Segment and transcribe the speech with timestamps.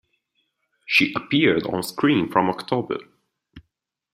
[0.87, 3.01] She appeared on-screen from October.